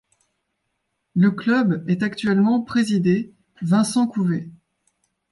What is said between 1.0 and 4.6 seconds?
Le club est actuellement présidé Vincent Couvé.